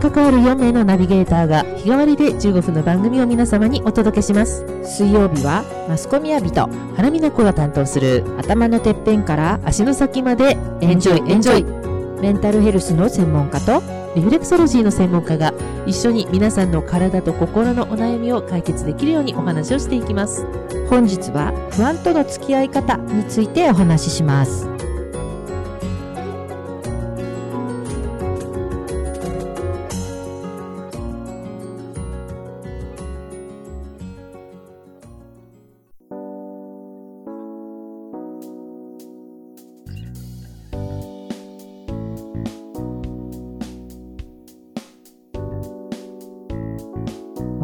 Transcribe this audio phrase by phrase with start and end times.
[0.00, 4.64] 関わる4名のナビゲーターが日替わりで15分の番組を皆様にお届けします。
[4.82, 13.82] 水曜日はマスコミアビト原美奈子が担当する頭のてっぺんから足の先までエンジョイエンジョイメンタルヘルスの専門家と
[14.16, 15.52] リフレクソロジーの専門家が
[15.86, 20.46] 一緒に皆さんの体と心のお悩みを解決できるようにお話をしていきます。
[20.90, 24.69] 本日は不安との付き合い方についてお話しします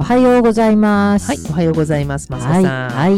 [0.06, 1.26] はようございます。
[1.26, 2.62] はいおはようございますマスコはい。
[2.62, 3.16] さん、はい。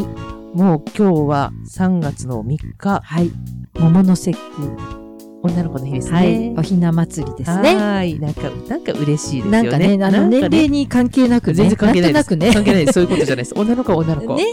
[0.56, 3.30] もう今日は3月の3日はい。
[3.74, 4.98] 桃の節句。
[5.40, 6.54] 女の子の日ですねはい。
[6.56, 7.76] おひな祭りですね。
[7.76, 11.54] はいなんかなんか嬉しいですよねなんかね、あの、年齢に関係なくね。
[11.54, 12.54] 全然関係ないですんとなくね。
[12.54, 14.44] 関係ないですそういうことじゃないです女の子は女の子、ね。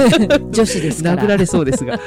[0.50, 1.22] 女子ですから。
[1.22, 2.00] 殴られそうですが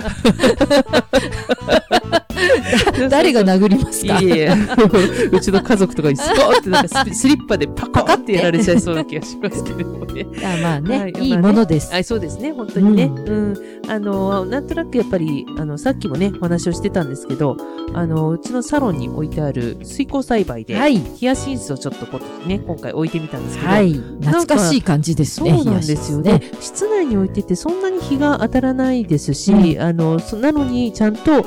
[3.18, 4.20] 誰が殴りますか？
[4.22, 4.50] いえいえ、
[5.32, 10.26] うちの家族とかにスコーってなんかス スリッパでパカってやられちゃいそうな気がしますけれどもね。
[10.44, 11.92] あまあね、はいい、いものです。
[11.92, 13.12] はい、そうですね、本当にね。
[13.26, 13.54] ううん。
[13.88, 17.58] あの、なんとなくやっぱり、あの、さっきもね、お話をしてたんですけど、
[17.94, 20.98] あの、うちのサロンに置いてある水耕栽培で、はい。
[20.98, 23.94] ヒヤシンスをちょっとこうね、今回置いてみたんですけど、はい。
[23.94, 25.64] 懐かしい感じですそうね。
[25.64, 26.52] なんですよ冷やね。
[26.60, 31.46] 室内に置いててそんなに日が当たらないですし、うんあの、そなのにちゃんと、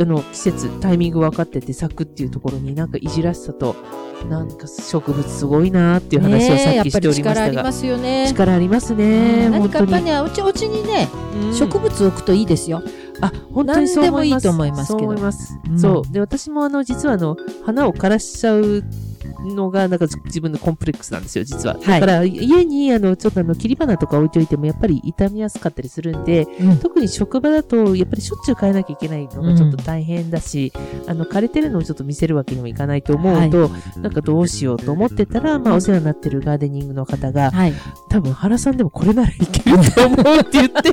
[0.00, 3.76] あの、季節、タイミング分かってて咲くっていうところになんかいじらしさと、
[4.28, 7.34] なんか植物すごいなーっていう話をさっきしておりましたが。
[7.34, 8.26] 力ありますよね。
[8.28, 9.48] 力ありますね。
[9.50, 9.90] 何本当に。
[9.90, 11.08] かやっぱね、おちおちにね、
[11.44, 12.82] うん植物置くといいですよ。
[13.20, 14.46] あ、本当にそう思います。
[14.46, 15.58] 何でもいいと思いますけどそう思います。
[15.70, 16.12] うんそう。
[16.12, 18.82] で、私もあの、実はあの、花を枯らしちゃう
[19.40, 21.76] のが、なんか自分のコンプレックスなんですよ、実は。
[21.82, 22.00] はい。
[22.00, 26.78] だから、家にあの、ちょっとあの、切り花とか置いておいても、やっぱり傷みやすかったりするんで、うん。
[26.78, 30.72] 特に職場だと、やっぱりしょっちゅう変えなきゃいけないのがちょっと大変だし、
[31.06, 37.72] あの、枯れてるのをちょっと見せるわけにもいかないと思うと、なんかどうしようと思ってたら、まあ、お世話になってるガーデニングの方が、はい。
[38.08, 40.92] 多分原さんでもこれならいけると思うって言って、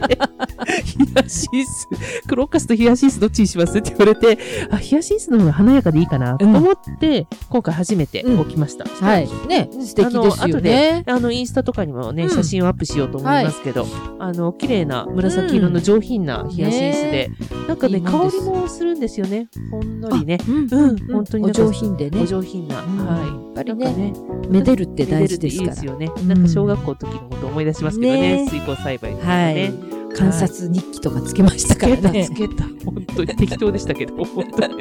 [0.84, 1.88] ヒヤシンス、
[2.28, 4.38] クロッカスとヒヤシンスどっちにしますって言われて、
[4.72, 8.86] あ、ヒヤシンスの方が華やかでいいかなと思って、今回初めて置きました。
[8.86, 9.28] はい。
[9.48, 11.04] ね、素敵ですよね。
[11.08, 13.86] あの、インスタとかにもね、うん写真をアップしようと思いますけど、
[14.20, 17.32] あの、綺麗な紫色の上品なヒヤシンスで、
[17.68, 19.48] なんかね香りもするんですよね。
[19.72, 20.38] ほんのりね。
[20.48, 22.26] うんうん、本当にお上品でねお。
[22.26, 22.84] 上品な。
[22.84, 23.68] うんはい。
[23.68, 24.14] やっぱりね、
[24.50, 25.86] めでるって大事ですからいいです。
[25.86, 26.12] よね。
[26.18, 28.46] うんなんか小学校の時のこと思い出しますけどね。
[28.46, 29.89] ね水耕栽培とかはいね。。
[30.16, 32.34] 観察日記とかつけましたつけた、からねつ。
[32.34, 32.64] けた。
[32.86, 34.76] 本当に適当でしたけど、本当に。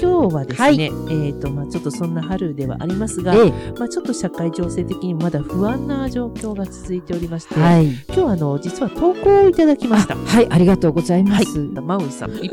[0.00, 7.86] 今日はですね、はいえっ、と、まあちょっとそんな春ではありますが、ええまあちょっと社会情勢的にまだ不安な状況が続いておりまして、はい。
[7.86, 10.16] 今日はあの、実は投稿をいただきました。
[10.16, 11.58] はい、ありがとうございまはいす。。
[11.58, 12.50] マウイさん、い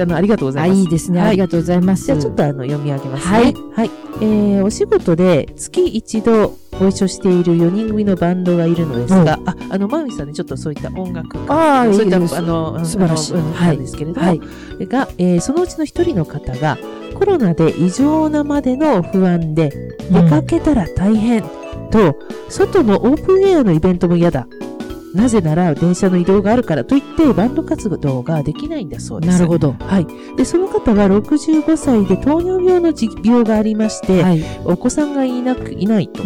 [0.00, 0.80] あの、ありがとうござあ、います。
[0.80, 1.20] いいですね。
[1.20, 2.06] はいありがとうございます。
[2.06, 3.32] じゃあちょっとあの読み上げますね。
[3.32, 3.54] はい。
[3.74, 3.90] はい。
[4.22, 11.52] えー、お仕事で月一度ご一緒している4人組のバンドがいるのですが、あ、あの、マウイさんね、ちょっとそういった音楽家。
[11.52, 13.32] ああ、そういったあの、素晴らしい。
[13.34, 13.42] はい。
[13.42, 14.40] なんですけれども、はい。
[14.86, 16.78] が、えーそのうちの一人の方が、
[17.14, 19.70] コロナで異常なまでの不安で、
[20.10, 21.42] 出かけたら大変、
[21.90, 24.46] と、外のオープンエアのイベントも嫌だ。
[25.14, 29.32] なぜなら電車の移動があるからといってバンド活動ができないんだそうです。
[29.32, 29.72] なるほど。
[29.72, 30.06] はい。
[30.36, 34.44] で、その方は65歳で糖尿病の持病がありまして、はい。
[34.64, 36.22] お子さんがいなく、いないと。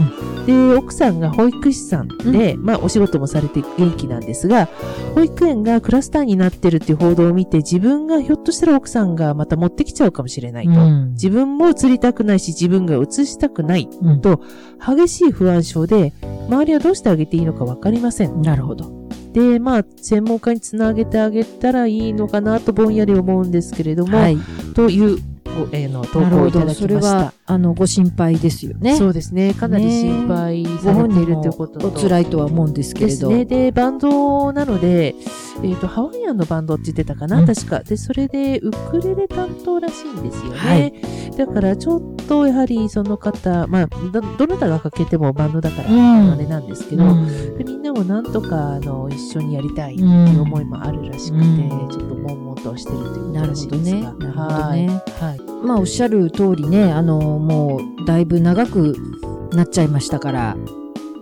[0.46, 4.68] で、奥さんが保育士さんで、まあ、お仕事もされて元気なんですが、
[5.14, 10.72] 保育園がクラスターになってるっていう報道を見て、自分がひょっとしたら奥さんがまた持ってきちゃうかもしれないと。
[10.72, 13.88] うん自分も移りたくないし、自分が移したくない。
[14.02, 14.40] うんと
[14.84, 16.14] 激しい不安症で、
[16.50, 18.42] 周りはどうしてあげていいのかわかりません。
[18.42, 18.90] なるほど。
[19.32, 24.36] で、まあ、専門家につなげてあげたらいいのかなとぼんやり思うんですけれども、はい。
[24.74, 26.20] という、ごえーの投。
[26.22, 28.96] 稿をいただきましたは。、あの、ご心配ですよね。
[28.96, 29.54] そうですね。
[29.54, 31.88] かなり心配ごされているということと。
[31.88, 33.28] お辛いとは思うんですけれど。
[33.28, 33.44] ですね。
[33.44, 35.16] で、バンドなので、
[35.64, 37.80] えっ、と、ハワイアンのバンドって言ってたかな、うん確か。
[37.80, 40.58] で、それで、ウクレレ担当らしいんですよね。
[40.58, 40.92] はい
[41.36, 54.12] だから、ちょっと、やはり、その方、まあ、ど、どなたがかけてもバンドだから、うんあれなんですけど、うんでみんなもなんとか、あの、一緒にやりたいってうんいう思いもあるらしくて、うんちょっと悶々としてるというこですが。
[54.12, 54.86] なるほどはい。
[54.86, 55.02] ね。
[55.18, 55.49] はい。
[55.62, 58.96] まあ、おっしゃる通りね、あの、もう、だいぶ長く
[59.52, 60.56] なっちゃいましたから、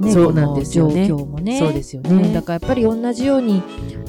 [0.00, 1.58] ね、そうなんですよね状況もね。
[1.58, 2.32] そうですようんね。
[2.32, 3.62] だからやっぱり同じように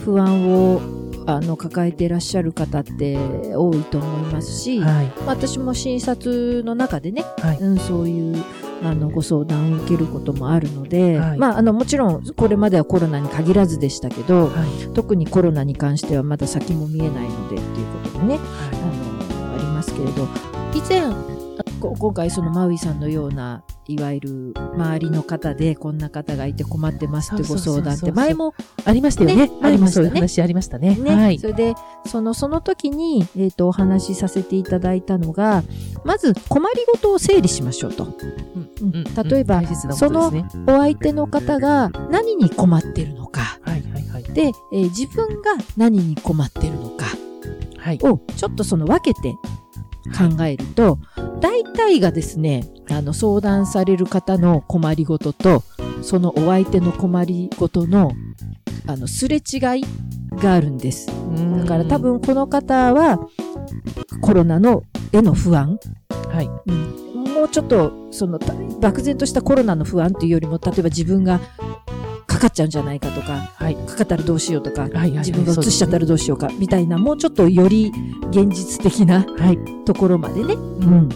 [0.06, 0.82] 不安を
[1.26, 3.18] あの抱えていらっしゃる方って
[3.56, 5.06] 多いと思いますし、はい。
[5.06, 7.58] まあ私も診察の中でね、はい。
[7.58, 8.44] うん、そういう
[8.84, 14.94] あのご相談を受けることもあるので、はいまあ、あのもちろんこれまではコロナに限らずでしたけど、はい。
[14.94, 18.40] 特にコロナに関してはまだ先も見えないのでっていうことでね、
[20.00, 20.28] けれど
[20.74, 21.14] 以前
[21.80, 28.82] 今回そのマウイさんのようないわゆる周りの方でこんな方がいて困ってますってご相談って前もい。
[28.86, 29.48] ありましたよね。
[29.48, 30.96] ねありましたねそういう話ありましたね。
[30.96, 31.48] ね、はいそ。
[31.48, 31.76] れで
[32.06, 35.64] そのその時に、えー、とお話しさせていただいたのが
[36.06, 38.04] まず困りごとを整理しましょうと。
[38.04, 40.64] うんうん例えば大切なことですね。
[40.68, 44.24] お相手の方が何に困ってるのかはいはいはい。
[44.24, 47.06] で、えー自分が何に困ってるのか
[47.80, 48.00] はい。
[48.04, 49.34] をちょっとその分けて
[50.10, 51.00] 考えると、
[51.42, 55.64] 大体がですね、あの相談される方の困りごとと、
[56.02, 58.12] そのお相手の困りごとの、
[58.88, 59.86] あの、すれ違い
[60.38, 61.08] があるんです。
[61.08, 63.20] だから多分この方は、
[64.22, 65.80] コロナのへの不安、
[66.30, 66.50] はい。
[66.68, 71.40] うん、もうちょっと、その、た漠然としたコロナの不安というよりも、例えば自分が
[72.40, 73.76] かかっちゃうんじゃないかとか、はい。
[73.76, 76.00] かかったらどうしようとか、はいはいはい自分が移しちゃったら。
[76.00, 77.92] らどうしようか、みたいな、もうちょっとより
[78.32, 79.60] 現実的なはい。
[79.86, 81.10] ところまでね、うん。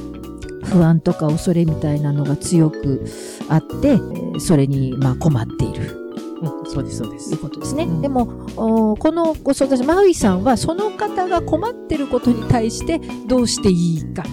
[0.63, 3.05] 不安とか恐れみたいなのが強く
[3.49, 5.99] あって、えーそれにまあ困っている
[6.41, 7.37] うんそうですそうでといすう。
[7.37, 7.83] ことですね。
[7.83, 8.27] うんでも、
[8.57, 14.23] おこのご相談者、マウイさんはその方が困ってることに対してどうしていいか。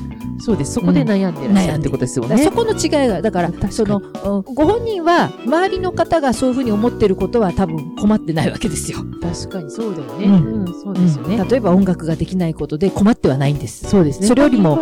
[0.40, 0.75] そうです。
[0.75, 2.50] そこで悩んでらっしゃるってことですよねそ。
[2.50, 8.98] この違いが、だからその、うんご本人は周りの方がそういうふうに思ってることは多分困ってないわけですよ。
[9.22, 10.26] 確かにそうだよね。
[10.26, 11.37] うんうん、そうですよね。
[11.37, 13.88] うん例えば音楽ができないことで困ってはないんです。
[13.88, 14.26] そうですね。
[14.26, 14.78] それよりも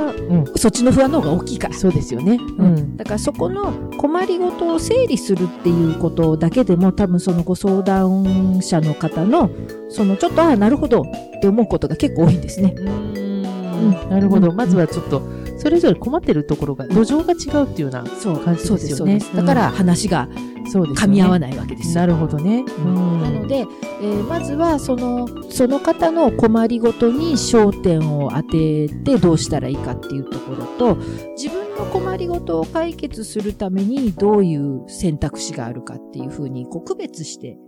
[0.56, 1.80] そっちの不安の方が大きいからうん、。
[1.80, 2.38] そうですよね。
[2.58, 2.96] ううんん。
[2.96, 9.50] だからそこの困りごとを整理するっていうことだけでも多分そのご相談者の方の
[9.88, 12.74] そのちょっとああなるほどって思うことが結構多いんですね。
[12.76, 14.50] うーんなるほど。
[14.50, 15.22] うんまずはちょっと、
[15.58, 19.20] それぞれ困ってるところが、土壌が違うっていうようなそう感じですよね。
[19.34, 20.28] だから話が
[20.70, 21.06] そうですよね。
[21.06, 21.94] 噛み合わないわけですよ。
[22.00, 22.64] なるほどね。
[22.78, 23.66] うんなので、
[24.00, 30.96] えーまずはそのその方の困りごとに焦点を当ててどうしたらいいかっていうところと
[31.36, 37.58] 自分の困りごとを解決するためにどういう選択肢があるかっていうふうにこう区別して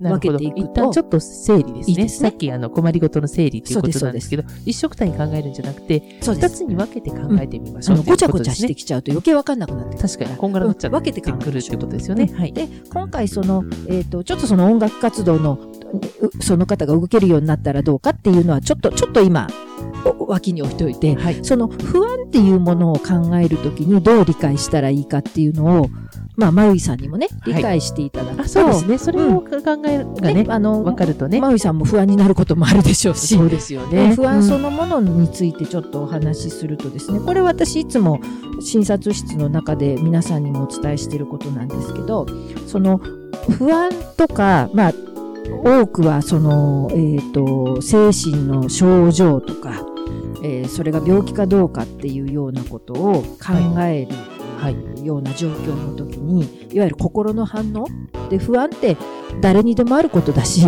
[0.00, 1.84] 分けていくと一旦ちょっと整理ですね。
[1.88, 8.48] いいですねさっきあの困りごとの整理っていうことそうですなんですけど、一緒くたに考えるんじゃなくて、二つに分けて考えてみましあょうっていうのごちゃごち。
[8.48, 12.30] ゃしてきちゃうと余計わかんなくなってくる確かに、こんがらがっちゃって分けて考えくるっていうことですよね。
[12.34, 12.52] はい。
[12.52, 15.58] で今回その、えー、とちょっとその音楽活動の
[16.20, 19.48] うその方が動けるようになったらどうかっていうのはちょっとちょっと今
[20.18, 21.44] お脇に置いておいてはい。
[21.44, 25.88] その不安っていうものを考えるときにどう理解したらいいかっていうのを
[26.36, 27.54] まあマウイさんにもねはい。
[27.54, 28.98] 理解していただくと、あ、そうですね。
[28.98, 29.50] それを考
[29.86, 31.40] えがねね、あのわかるとね。
[31.40, 33.36] マウイさんも不安になることもあるでしょうし。
[33.36, 34.14] そうですよね。
[34.14, 38.20] 不安そうんのものについてちょっとお話しするとですね、これ私いつも
[38.60, 42.26] 診察室の中で皆さんにもお伝えしていることなんですけど、
[42.66, 42.98] その
[43.58, 44.92] 不安とか、まあ、
[45.64, 49.86] 多くはその、えっ、と、精神の症状とか、
[50.42, 54.33] えーそれが病気かどうかっていうようなことを考える、
[54.64, 55.06] はい。
[55.06, 56.42] ような状況の時に、
[56.72, 57.86] いわゆる心の反応
[58.30, 58.96] で不安って
[59.40, 60.62] 誰にでもあることだし、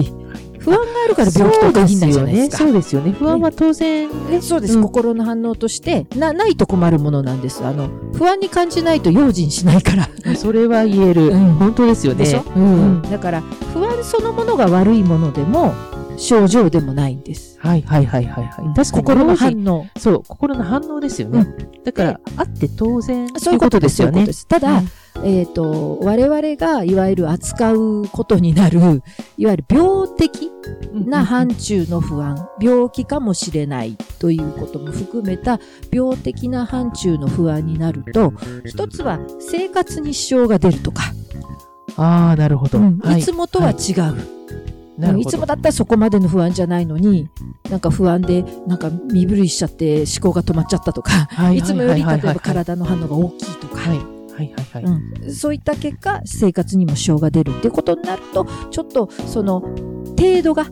[0.58, 2.56] 不安があるから病気とは限らないじゃないですか。
[2.58, 3.12] そうですよね。
[3.12, 11.28] 不安は当然、えそうです、うん心の反応としてなないと困るものなんですあの不安に感じないと用心しないから、それは言える。
[11.28, 12.18] うん本当ですよね。
[12.24, 12.42] でしょ？
[12.54, 13.02] うん。
[13.02, 13.40] だから
[13.72, 15.72] 不安そのものが悪いものでも
[16.16, 17.58] 症状でもないんです。
[17.60, 18.74] はいはいはいはいはい。
[18.74, 19.86] 確かに心の反応。
[19.96, 21.46] そう、心の反応ですよね。
[21.84, 24.26] だから、あって当然そういうことですよね。
[24.48, 24.86] ただ、はい
[25.24, 29.02] えっ、と我々がいわゆる扱うことになる
[29.38, 30.50] いわゆる病的
[30.92, 35.58] な範疇の不安、病気かもしれないということも含めた
[35.90, 38.32] 病的な範疇の不安になると
[38.64, 41.04] 一つは生活に支障が出るとか、
[41.96, 42.78] ああ、なるほど。
[42.78, 42.98] うん。
[42.98, 43.22] はい。
[43.22, 44.35] つもとは違う、
[45.18, 47.28] いつもだったらそこまでの不安じゃないのに
[47.70, 53.80] なんか不安でなんか身震いしちゃって思考が止まっちゃったとか、はいいつもより例えば体の反応が大きいとか、
[55.30, 60.66] そういった結果生活にも支障が出るっていうことになるとちょっとその程度が、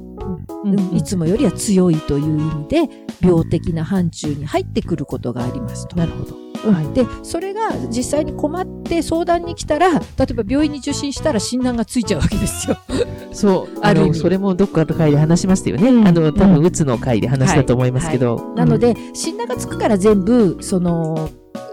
[0.93, 5.97] いつもよりは強いという意味で病的な範疇に入ってくることがありますと。
[5.97, 6.44] なるほど。
[6.64, 12.76] うんはいでそれが実際に困って相談に来たら例えば病院に受診したら診断がついちゃうわけですよ。
[13.33, 13.78] そう。
[13.83, 15.88] あの、それもどっかの回で話しましたよね。
[15.90, 18.52] うんあの、多うん分、うつの回で話したと思いますけど。
[18.56, 21.30] なので、診断がつくから全部その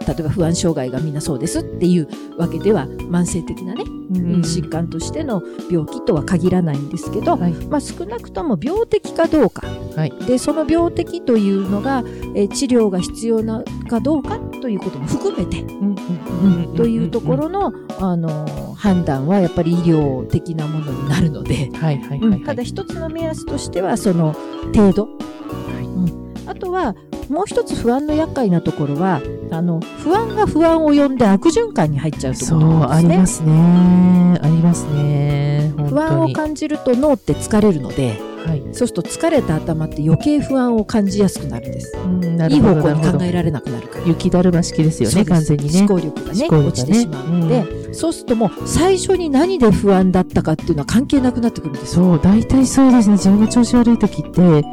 [0.07, 4.41] 例えば不安障害がみんなそうですっていうわけでは慢性的なね、うん。
[4.41, 7.53] 疾患としての病気とは限らないんですけど、はい。
[7.53, 10.13] まあ、少なくとも病的かどうか、はい。
[10.25, 12.03] でその病的というのが、
[12.35, 21.69] えー治療が必要なかどうかということも含めて、うんうんというところの、あの判断はやっぱり医療的なものになるので、
[22.45, 24.33] ただ一つの目安としてはその
[24.73, 25.09] 程度、
[26.71, 26.95] は
[27.29, 33.09] もう一つ不安の厄介なところはあの不安が不安を呼んで悪循環に入っちゃうとこそうろなんですね。
[33.11, 34.39] ありますね。
[34.41, 35.73] ありますね。
[35.89, 38.61] 不安を感じると脳って疲れるのではい。
[38.73, 41.97] そうすると疲れた頭って余計不安を感じやすくなるんです。
[41.97, 44.05] うんないい方向に考えられなくなるから。
[44.05, 45.79] 雪だるま式ですよね完全にね。
[45.81, 46.47] 思考力がねね。
[46.49, 52.03] 落ちてしまうので、そうするともう最初に何で不安だったかっていうのは関係なくなってくるんですよ。
[52.03, 53.13] そう大体そうですね。
[53.15, 54.63] 自分が調子悪い時って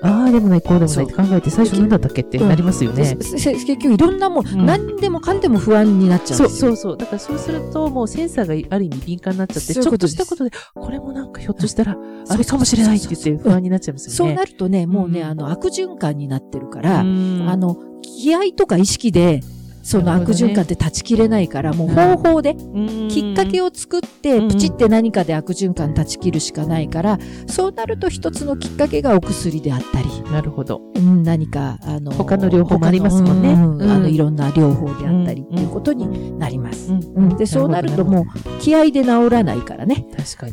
[0.00, 3.14] ああでもないこうでもないって考えて最初何だったっけってなりますよね。
[3.14, 4.66] でせせ結局いろんなもん、うん。
[4.66, 6.70] 何でもかんでも不安になっちゃうんそうですよ。
[6.70, 11.96] そうそうだからそうするともうセンサーがある意味敏感になっちゃってちょっとしたことでこれもなんかひょっとしたら
[12.28, 15.24] あれかもしれないって言って不安になっちゃいますそうよねなるとね、もうね、う。
[15.24, 19.40] んあの悪循環になってるから、うんあの気合とか意識で
[19.82, 22.56] その悪循環って断ち切れないから、もう方法で
[23.08, 24.48] きっかけをを作って、うん。
[24.48, 30.80] プチって何かで悪循環断ち切るしかないから、そうなると一つのきっかけがお薬であったり、なるほど。
[30.94, 33.52] うん何か、あの、他の療法もありますもんね。
[33.52, 33.90] ううん。
[33.90, 36.90] あの、いろんな療法であったりうんっていうことになります。
[37.38, 40.06] で、そうなるともう、気合で治らないからね。
[40.16, 40.52] 確かに。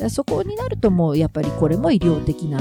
[0.00, 0.10] うん。
[0.10, 2.58] そこになるともう、やっぱりこれも医療的な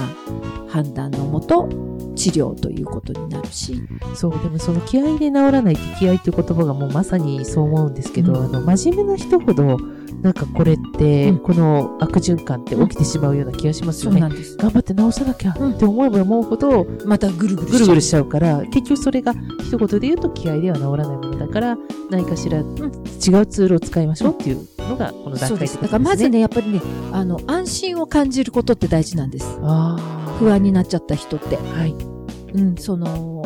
[0.68, 1.70] 判断のもと、
[2.16, 3.82] 治療ということになるし。
[4.16, 9.78] そう、でもその気合で治らないって気合っていう言葉がもうまさにそう思うんですけど、うんあの、真面目な人ほど、
[10.22, 14.20] なんかこれって、うんこの悪循環って起きてしまうような気がしますよね。
[14.20, 14.58] そうなんです。
[14.58, 21.78] 頑張って治さなきゃうんって思えば思うほど、またぐるぐるぐるぐるししちゃうから、結局それが一言で言うと気合では治らないものだから、
[22.10, 22.66] 何かしら違う
[23.46, 25.78] ツールを使いましょうっていうのが、この段階そうです。
[25.78, 29.58] ってことだからまずね、やっぱりね、あの、安心を感じることって大事なんです。
[29.62, 31.58] あ不安になっちゃった人って。
[31.58, 31.60] あ。
[31.62, 31.96] はい。
[32.54, 33.44] うん、その、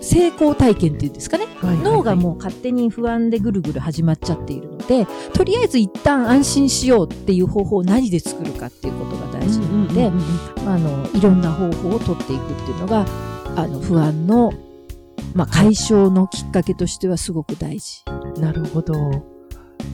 [0.00, 1.46] 成功体験っていうんですかね。
[1.60, 10.10] はい脳がもう勝手に不安でぐるぐる始まっちゃっているので、とりあえず一旦安心しようっていう方法を何で作るかっていうことが大事なので、
[10.66, 13.06] あの、いろんな方法を取っていくっていうのが、
[13.56, 14.52] あの、不安の、
[15.34, 18.02] まあ、解消のきっかけとしてはすごく大事。
[18.38, 18.94] なるほど。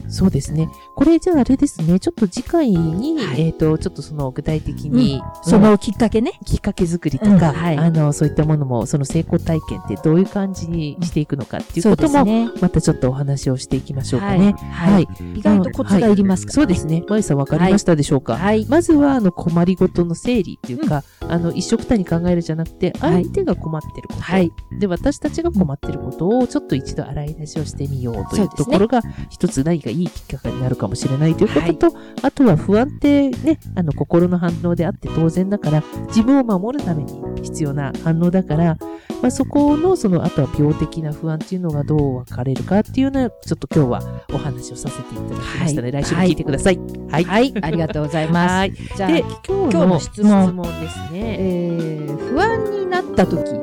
[0.07, 0.69] そうですね。
[0.97, 1.99] これじゃああれですね。
[1.99, 6.39] ちょっと次回に、はいえっ、と、ちょっとその具体的に、そのきっかけね。
[6.43, 12.49] きっかけ作りとか、うんはいあの、そういったものも、その成功体験ってどういう感じにしていくのかっていうことも、ね。
[12.61, 14.55] またちょっとお話をしていきましょうかね。
[14.71, 15.07] はいはい。
[15.35, 17.03] 意外とコツがいりますから、そうですね。
[17.07, 18.65] まゆさんわかりましたでしょうか、はい。
[18.67, 24.51] まずは、あの、困りごとの整理っていうか、あの、一緒くたに考えるじゃなくて、はい相手が困ってること、はい。
[24.79, 38.77] で、私たちが困ってることを、ちょっと一度洗い出しをしてみようというところが、一つ何かいいきっかけになるかもしれないということと、あとは不安ってね、あの、心の反応であって当然だから、自分を守るために必要な反応だから、
[39.21, 46.79] まあ、そこの、その、あとは病的な不安っていうのがどう分かれるかっていうのは、ちょっと今日はお話をさせていただきましたので、はい来週も聞いてください。
[47.09, 47.23] はい。
[47.23, 47.53] はい。
[47.61, 48.51] ありがとうございます。
[48.53, 48.73] はい。
[48.73, 51.37] じゃあ、で、今日の質問ですね。
[51.39, 53.53] えー不安になった時っ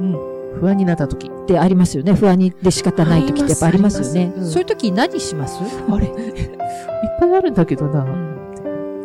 [0.00, 0.33] うん。
[0.60, 1.30] 不安になった時。
[1.46, 2.12] てありますよね。
[2.14, 4.40] 不安にで仕方ない時ってやっぱありますよねありますあり。
[4.40, 5.60] ますそういう時何します？
[5.90, 6.06] あれ？
[6.08, 6.50] いっ
[7.20, 8.04] ぱいあるんだけどな。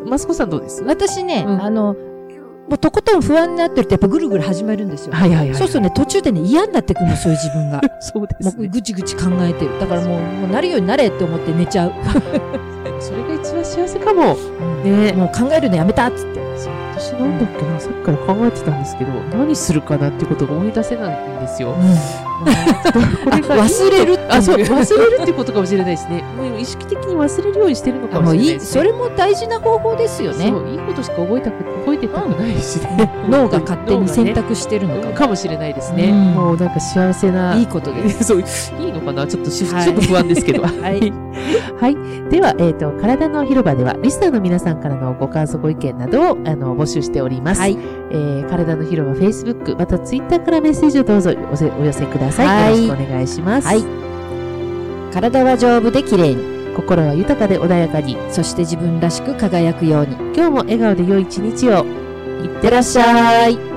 [0.06, 0.84] マスコさんどうです？
[0.84, 1.94] 私ね、うんあの、
[2.70, 5.14] もうとことん不安になってるとやっぱぐるぐる始まるんですよ。
[5.14, 5.56] はいはいはい。
[5.56, 7.82] そうするとね、途中でね、嫌になってくるの、そういう自分が。
[8.00, 8.68] そうでもすね。
[8.68, 9.80] うぐちぐち考えてる。
[9.80, 11.92] だからもう、もうなるようになれって思って寝ちゃう。
[13.02, 14.36] それが一番幸せかも。
[14.84, 16.40] ねもう考えるのやめたっつって。
[17.00, 21.74] 私なんだっけな、さっきから考えてたんですけど、何するかなっていうことが思い出せないんですよ。
[23.24, 26.24] これが忘れるっていうあ、そう、忘れるっていうことかもしれないですね。
[26.38, 28.60] もう意識的に忘れるようにしてるのかあもしれないね。
[28.60, 30.60] それも大事な方法ですよねそ。
[30.60, 33.12] う、いいことしか覚えたく、覚えてたくないしね。
[33.30, 35.14] 脳が勝手に選脳択してるのかも。
[35.14, 36.10] かもしれないですね。
[36.10, 37.56] うんもうなんか幸せな。
[37.56, 38.24] いいことです。
[38.28, 39.26] そう、いいのかな？
[39.26, 40.64] ちょっとし、はいちょっと不安ですけど。
[40.68, 41.14] はい。
[41.80, 41.96] はい。
[42.30, 47.62] では、えっ、と、体の広場では、リスナーの皆さんからのご感想、ご意見などを、あの、募集しております。
[47.62, 47.78] はい。
[48.12, 52.48] えー、体の広場、Facebook、また Twitter からメッセージをどうぞおせお寄せください。
[52.48, 53.68] はいよろしくお願いします。
[53.68, 54.10] はい
[55.12, 60.16] 体は丈夫で綺麗に、心は豊かで穏やかに、そして自分らしく輝くように。
[60.36, 61.86] 今日も笑顔で良い一日を。
[62.44, 63.69] いってらっしゃい。